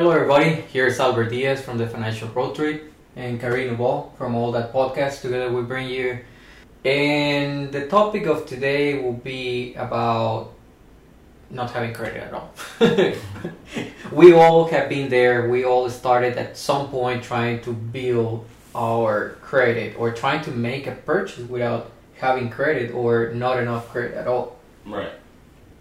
[0.00, 0.52] Hello, everybody.
[0.72, 5.20] Here's Albert Diaz from the Financial Trip and Khyrie Neveaux from All That Podcast.
[5.20, 6.20] Together, we bring you.
[6.86, 10.52] And the topic of today will be about
[11.50, 12.50] not having credit at all.
[14.10, 15.50] we all have been there.
[15.50, 20.86] We all started at some point trying to build our credit or trying to make
[20.86, 24.56] a purchase without having credit or not enough credit at all.
[24.86, 25.12] Right.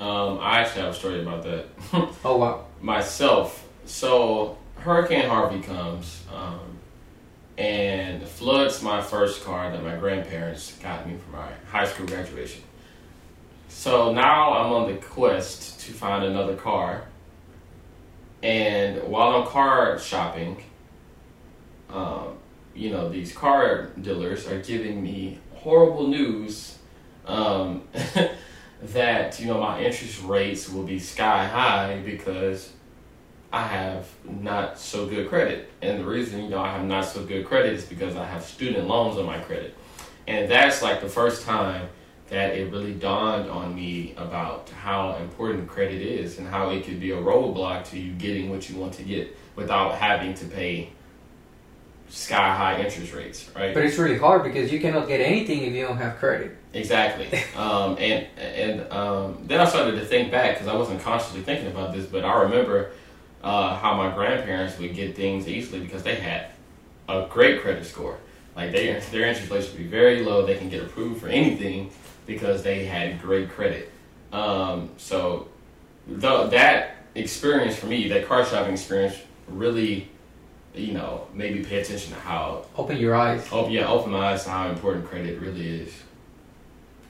[0.00, 1.66] Um, I actually have a story about that.
[2.24, 2.64] Oh, wow.
[2.80, 3.68] Myself.
[3.90, 6.60] So Hurricane Harvey comes um,
[7.58, 12.62] and floods my first car that my grandparents got me for my high school graduation.
[13.68, 17.02] So now I'm on the quest to find another car.
[18.44, 20.62] And while I'm car shopping,
[21.90, 22.38] um,
[22.74, 26.78] you know, these car dealers are giving me horrible news
[27.26, 27.82] um,
[28.82, 32.72] that, you know, my interest rates will be sky high because
[33.52, 35.70] I have not so good credit.
[35.82, 38.44] And the reason, you know, I have not so good credit is because I have
[38.44, 39.76] student loans on my credit.
[40.28, 41.88] And that's like the first time
[42.28, 47.00] that it really dawned on me about how important credit is and how it could
[47.00, 50.90] be a roadblock to you getting what you want to get without having to pay
[52.08, 53.74] sky high interest rates, right?
[53.74, 56.56] But it's really hard because you cannot get anything if you don't have credit.
[56.72, 57.26] Exactly.
[57.56, 61.68] um, and and um, then I started to think back because I wasn't consciously thinking
[61.68, 62.92] about this, but I remember
[63.42, 66.50] uh, how my grandparents would get things easily because they had
[67.08, 68.18] a great credit score.
[68.56, 70.44] Like they, their interest rates would be very low.
[70.44, 71.90] They can get approved for anything
[72.26, 73.90] because they had great credit.
[74.32, 75.48] Um, so
[76.06, 79.16] the, that experience for me, that car shopping experience,
[79.48, 80.08] really,
[80.74, 82.66] you know, made me pay attention to how.
[82.76, 83.48] Open your eyes.
[83.50, 85.94] Oh yeah, open my eyes to how important credit really is.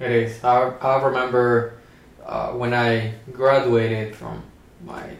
[0.00, 0.44] It is.
[0.44, 1.78] I, I remember
[2.24, 4.42] uh, when I graduated from
[4.84, 5.10] my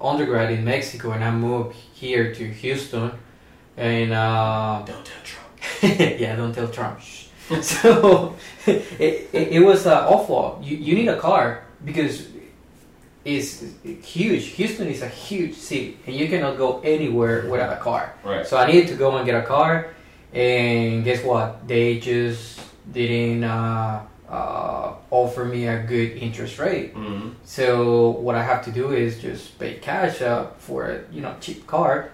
[0.00, 3.12] undergrad in Mexico and I moved here to Houston.
[3.76, 6.00] And uh, Don't tell Trump.
[6.20, 7.00] yeah, don't tell Trump.
[7.62, 8.36] So
[8.66, 10.60] it, it, it was uh, awful.
[10.62, 12.28] You, you need a car because
[13.24, 13.64] it's
[14.02, 14.46] huge.
[14.56, 18.14] Houston is a huge city and you cannot go anywhere without a car.
[18.24, 18.46] Right.
[18.46, 19.94] So I needed to go and get a car,
[20.32, 21.66] and guess what?
[21.66, 22.60] They just
[22.92, 26.92] didn't uh, uh, offer me a good interest rate.
[26.92, 31.20] hmm So what I have to do is just pay cash uh, for a you
[31.22, 32.10] know cheap car,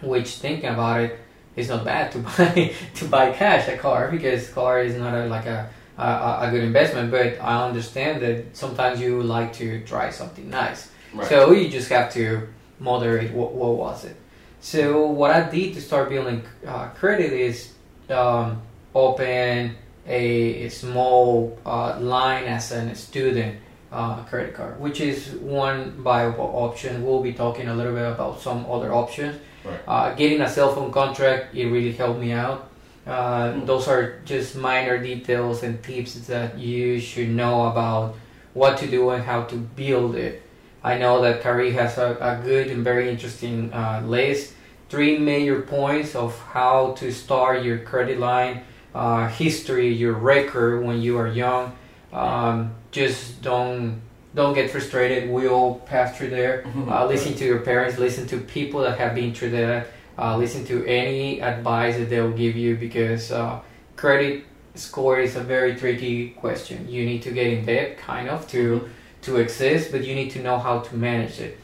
[0.00, 1.18] which thinking about it
[1.56, 5.26] is not bad to buy to buy cash a car because car is not a,
[5.26, 5.68] like a,
[5.98, 7.10] a a good investment.
[7.10, 10.90] But I understand that sometimes you like to try something nice.
[11.12, 11.28] Right.
[11.28, 12.48] So you just have to
[12.80, 14.16] moderate what, what was it.
[14.60, 17.72] So what I did to start building uh, credit is
[18.08, 18.62] um,
[18.94, 19.76] open
[20.06, 23.58] a, a small uh, line as a student
[23.92, 27.04] uh, credit card, which is one viable option.
[27.04, 29.38] We'll be talking a little bit about some other options.
[29.64, 29.80] Right.
[29.86, 32.68] Uh, getting a cell phone contract, it really helped me out.
[33.06, 33.66] Uh, Mm.
[33.66, 38.14] those are just minor details and tips that you should know about
[38.54, 40.42] what to do and how to build it.
[40.84, 44.54] I know that Khyrie has a, a good and very interesting uh, list.
[44.88, 48.62] Three major points of how to start your credit line,
[48.94, 51.76] uh, history, your record when you are young.
[52.12, 54.00] Um, just don't
[54.34, 55.30] don't get frustrated.
[55.30, 56.64] We all pass through there.
[56.88, 57.98] Uh, listen to your parents.
[57.98, 59.88] Listen to people that have been through that.
[60.18, 63.60] Uh, listen to any advice that they'll give you because uh,
[63.96, 64.44] credit
[64.74, 66.88] score is a very tricky question.
[66.88, 68.88] You need to get in debt, kind of, to
[69.22, 71.58] to exist, but you need to know how to manage it.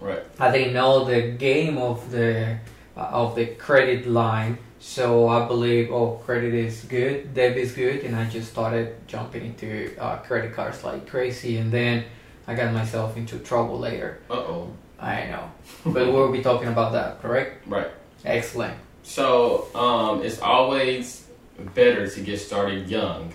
[0.00, 0.22] Right.
[0.38, 2.58] I didn't know the game of the
[2.96, 8.04] uh, of the credit line, so I believe oh credit is good, debit is good,
[8.04, 12.04] and I just started jumping into uh, credit cards like crazy, and then
[12.46, 14.20] I got myself into trouble later.
[14.30, 14.72] Uh oh.
[15.00, 15.50] I know,
[15.86, 17.66] but we'll be talking about that, correct?
[17.66, 17.88] Right.
[18.26, 18.76] Excellent.
[19.02, 21.28] So um, it's always
[21.74, 23.32] better to get started young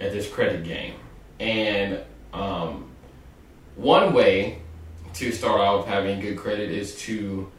[0.00, 0.94] at this credit game.
[1.40, 2.88] And um,
[3.74, 4.60] one way
[5.14, 7.50] to start out with having good credit is to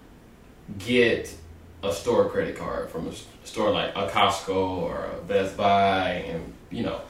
[0.80, 1.36] get
[1.84, 3.12] a store credit card from a
[3.46, 7.02] store like a Costco or a Best Buy, and you know,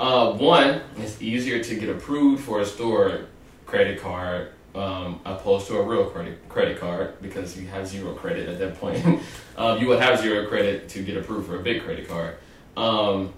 [0.00, 3.26] uh, one it's easier to get approved for a store
[3.66, 8.48] credit card um, opposed to a real credit credit card because you have zero credit
[8.48, 9.04] at that point.
[9.56, 12.36] um, you would have zero credit to get approved for a big credit card,
[12.76, 13.32] um,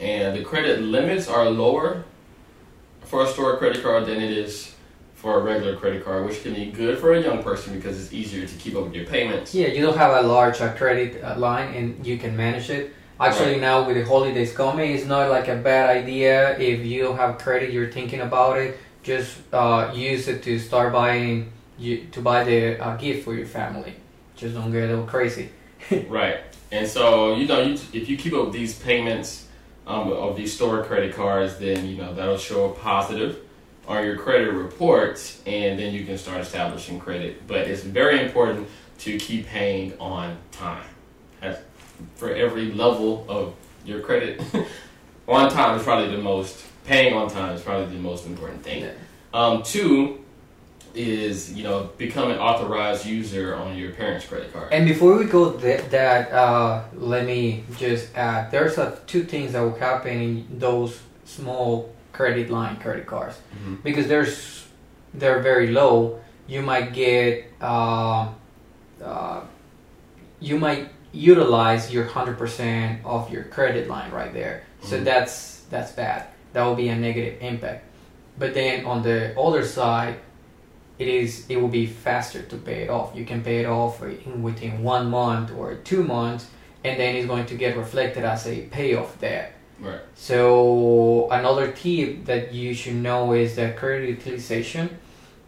[0.00, 2.04] and the credit limits are lower
[3.02, 4.74] for a store credit card than it is
[5.20, 8.10] for a regular credit card, which can be good for a young person because it's
[8.12, 9.54] easier to keep up with your payments.
[9.54, 12.94] Yeah, you don't have a large uh, credit uh, line and you can manage it.
[13.20, 13.60] Actually, Right.
[13.60, 17.36] now with the holidays coming, it's not like a bad idea if you don't have
[17.36, 17.70] credit.
[17.70, 18.78] You're thinking about it.
[19.02, 23.46] Just uh, use it to start buying you to buy the uh, gift for your
[23.46, 23.94] family.
[24.36, 25.50] Just don't get all crazy.
[26.08, 26.38] right.
[26.72, 29.48] And so you know, you, if you keep up these payments
[29.86, 33.36] um, of these store credit cards, then you know that'll show a positive
[33.90, 37.46] on your credit reports, and then you can start establishing credit.
[37.48, 38.68] But it's very important
[39.00, 40.86] to keep paying on time.
[41.42, 41.58] As
[42.14, 43.54] for every level of
[43.84, 44.40] your credit,
[45.28, 46.64] on time is probably the most.
[46.84, 48.82] Paying on time is probably the most important thing.
[48.82, 48.92] Yeah.
[49.34, 50.24] Um, two
[50.94, 54.72] is you know become an authorized user on your parents' credit card.
[54.72, 59.52] And before we go th- that, uh, let me just add: there's uh, two things
[59.52, 63.82] that will happen in those small credit line credit cards Mhm.
[63.82, 64.66] because there's
[65.14, 66.20] they're very low.
[66.46, 68.28] You might get uh,
[69.04, 69.40] uh,
[70.40, 74.62] you might utilize your hundred percent of your credit line right there.
[74.82, 75.04] So Mhm.
[75.04, 76.24] that's that's bad.
[76.52, 77.84] That will be a negative impact.
[78.38, 80.14] But then on the other side,
[80.98, 83.12] it is it will be faster to pay it off.
[83.14, 86.46] You can pay it off in within one month or two months,
[86.84, 89.52] and then it's going to get reflected as a payoff debt.
[89.80, 90.00] Right.
[90.14, 94.98] So another tip that you should know is that credit utilization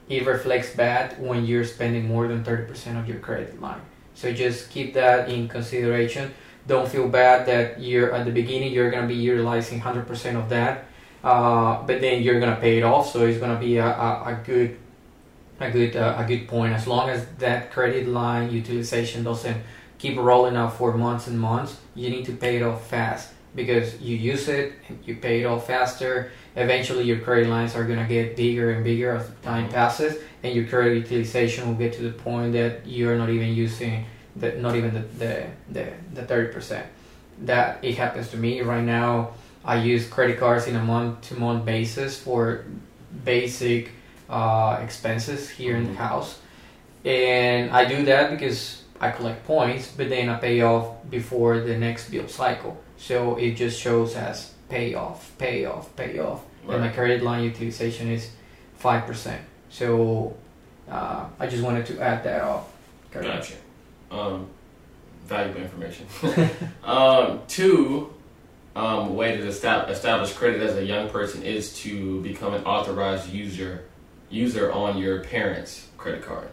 [0.08, 3.80] it reflects bad when you're spending more than 30% of your credit line.
[4.14, 6.32] So just keep that in consideration.
[6.66, 10.84] Don't feel bad that you're at the beginning you're gonna be utilizing 100% of that,
[11.24, 13.10] uh, but then you're gonna pay it off.
[13.10, 14.78] So it's gonna be a, a, a good
[15.60, 19.62] a good uh, a good point as long as that credit line utilization doesn't
[19.98, 21.78] keep rolling out for months and months.
[21.94, 24.72] You need to pay it off fast because you use it
[25.04, 26.30] you pay it off faster.
[26.56, 30.66] Eventually, your credit lines are gonna get bigger and bigger as time passes, and your
[30.66, 34.04] credit utilization will get to the point that you're not even using
[34.36, 36.86] the not even the the the, the thirty percent.
[37.42, 39.30] That it happens to me right now.
[39.64, 42.64] I use credit cards in a month to month basis for
[43.24, 43.90] basic
[44.28, 45.96] uh, expenses here in the Mhm.
[45.96, 46.38] house,
[47.04, 51.76] and I do that because I collect points, but then I pay off before the
[51.76, 52.76] next bill cycle.
[53.02, 57.42] So it just shows as payoff, payoff, pay off, pay off, and my credit line
[57.42, 58.30] utilization is
[58.76, 59.42] five percent.
[59.70, 60.36] So
[60.88, 62.72] uh, I just wanted to add that off.
[63.10, 63.54] Gotcha.
[64.08, 64.46] Um,
[65.24, 66.06] valuable information.
[66.84, 68.14] um, two,
[68.76, 73.82] um, way to establish credit as a young person is to become an authorized user
[74.30, 76.48] user on your parents' credit card.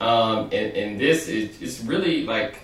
[0.00, 2.60] Um, and, and this is it's really like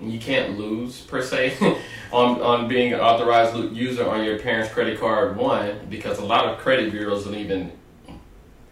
[0.00, 1.56] you can't lose per se
[2.12, 5.36] on on being an authorized user on your parents' credit card.
[5.36, 7.72] One, because a lot of credit bureaus don't even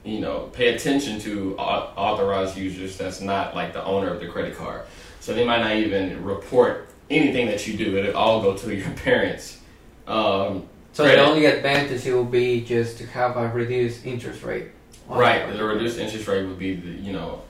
[0.05, 4.57] you know pay attention to authorized users that's not like the owner of the credit
[4.57, 4.83] card.
[5.21, 7.97] So they might not even report anything that you do.
[7.99, 9.59] It'll all go to your parents.
[10.07, 11.21] Um, So Credit.
[11.21, 14.69] the only advantage it will be just to have a reduced interest rate.
[15.09, 17.43] Right, the reduced interest rate would be the you know,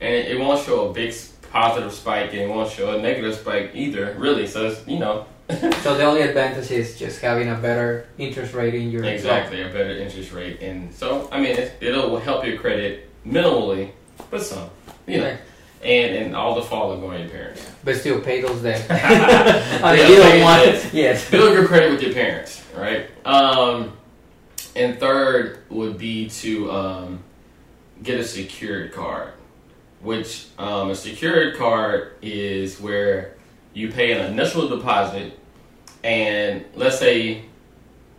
[0.00, 1.12] and it, won't show a big
[1.50, 4.14] positive spike and it won't show a negative spike either.
[4.18, 5.26] Really, so it's, you know
[5.82, 9.68] So the only advantage is just having a better interest rate in your exactly a
[9.68, 13.92] better interest rate, and so I mean it, it'll help your credit minimally,
[14.28, 14.70] but some
[15.06, 15.36] you know,
[15.82, 17.70] and and all the following going to your parents.
[17.84, 18.86] But still pay those debts.
[18.90, 20.92] I mean, you don't want debts.
[20.92, 21.30] yes.
[21.30, 23.08] build your credit with your parents, right?
[23.24, 23.96] Um,
[24.74, 27.22] and third would be to um,
[28.02, 29.34] get a secured card,
[30.06, 33.34] which um, a secured card is where
[33.74, 35.36] you pay an initial deposit,
[36.04, 37.44] and let's say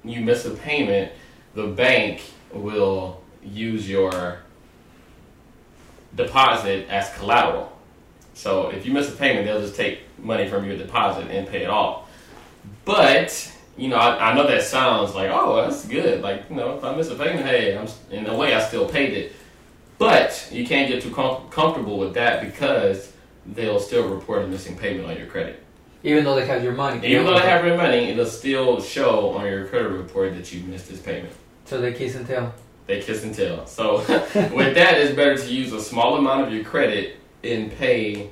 [0.03, 1.13] you miss a payment,
[1.55, 4.39] the bank will use your
[6.13, 7.71] deposit as collateral.
[8.33, 11.63] So if you miss a payment, they'll just take money from your deposit and pay
[11.63, 12.09] it off.
[12.83, 16.21] But you know, I, I know that sounds like, oh, that's good.
[16.21, 18.89] Like you know, if I miss a payment, hey, I'm in a way I still
[18.89, 19.31] paid it.
[19.97, 23.11] But you can't get too com- comfortable with that because
[23.45, 25.63] they'll still report a missing payment on your credit.
[26.03, 27.05] Even though they have your money.
[27.07, 30.61] Even though they have your money, it'll still show on your credit report that you
[30.63, 31.33] missed this payment.
[31.65, 32.53] So they kiss and tell.
[32.85, 33.65] They kiss and tell.
[33.65, 38.29] So with that, it's better to use a small amount of your credit and pay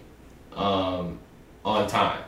[0.53, 1.19] um,
[1.65, 2.23] on time.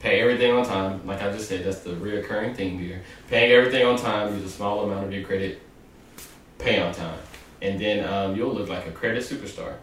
[0.00, 1.06] Pay everything on time.
[1.06, 3.02] Like I just said, that's the reoccurring theme here.
[3.28, 4.34] Paying everything on time.
[4.34, 5.62] Use a small amount of your credit.
[6.58, 7.18] Pay on time,
[7.62, 9.74] and then um, you'll look like a credit superstar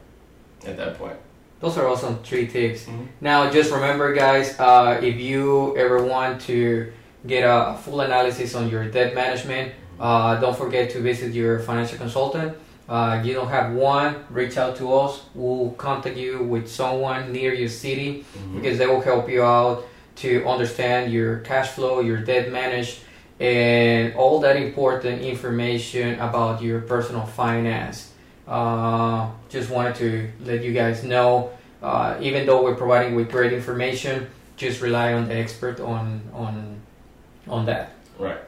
[0.67, 1.15] at that point.
[1.62, 2.86] Those are awesome three tips.
[2.86, 3.07] Mhm.
[3.21, 6.91] Now, just remember, guys, uh, if you ever want to
[7.25, 11.98] get a full analysis on your debt management, uh, don't forget to visit your financial
[11.98, 12.53] consultant.
[12.88, 15.21] Uh, if you don't have one, reach out to us.
[15.36, 18.55] We'll contact you with someone near your city Mhm.
[18.62, 19.86] because they will help you out
[20.17, 23.01] to understand your cash flow, your debt manage,
[23.39, 28.12] and all that important information about your personal finance.
[28.48, 33.53] Uh, just wanted to let you guys know, uh, even though we're providing with great
[33.53, 34.27] information,
[34.58, 36.81] just rely on the expert on on
[37.48, 37.93] on that.
[38.17, 38.39] Right.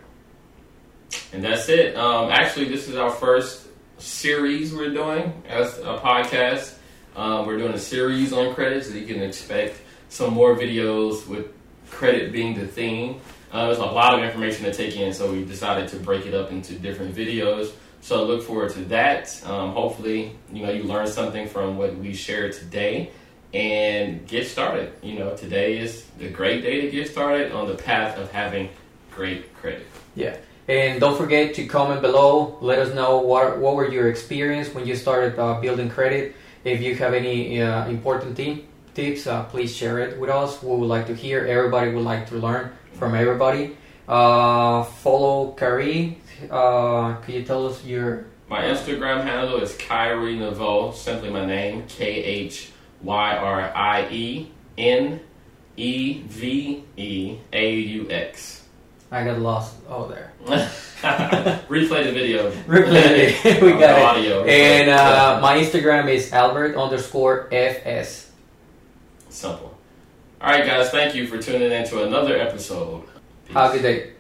[1.33, 1.95] And that's it.
[1.95, 3.67] Um, actually, this is our first
[3.97, 6.75] series we're doing as a podcast.
[7.15, 9.79] Um, we're doing a series on credit, so you can expect
[10.09, 11.47] some more videos with
[11.89, 13.21] credit being the theme.
[13.51, 16.33] Uh, there's a lot of information to take in, so we decided to break it
[16.33, 17.73] up into different videos.
[17.99, 19.41] So look forward to that.
[19.45, 23.11] Um, hopefully, you know you learned something from what we shared today,
[23.53, 24.93] and get started.
[25.03, 28.69] You know, today is the great day to get started on the path of having
[29.11, 29.85] great credit.
[30.15, 30.37] Yeah.
[30.67, 32.57] And don't forget to comment below.
[32.61, 36.35] Let us know what what were your experience when you started uh, building credit.
[36.63, 40.61] If you have any uh, important t- tips, uh, please share it with us.
[40.61, 41.45] We would like to hear.
[41.45, 43.77] Everybody would like to learn from everybody.
[44.07, 46.15] Uh, follow Khyrie.
[46.49, 51.85] Uh, can you tell us your My Instagram handle is Khyrie Neveaux, simply my name,
[51.87, 52.71] K H
[53.01, 55.19] Y R I E N
[55.77, 58.65] E V E A U X.
[59.13, 59.75] I got lost.
[59.89, 60.31] Oh, there.
[61.69, 62.49] Replay the video.
[62.67, 63.61] Replay it.
[63.61, 64.03] we Uh, got it.
[64.05, 64.43] audio.
[64.45, 68.30] And uh, my Instagram is Albert underscore FS.
[69.31, 69.77] Simple.
[70.41, 70.89] All right, guys.
[70.89, 73.03] Thank you for tuning in to another episode.
[73.45, 73.53] Peace.
[73.55, 74.11] Have a good day.